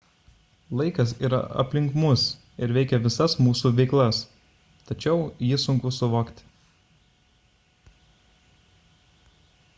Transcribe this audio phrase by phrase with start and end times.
[0.79, 2.23] laikas yra aplink mus
[2.67, 4.23] ir veikia visas mūsų veiklas
[4.89, 6.49] tačiau jį sunku suvokti